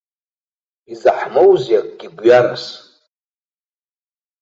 [0.91, 2.65] Изаҳмоузеи акгьы гәҩарас?